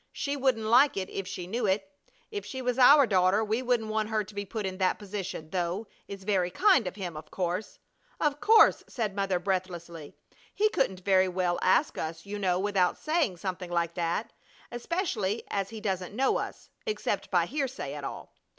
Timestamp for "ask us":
11.61-12.25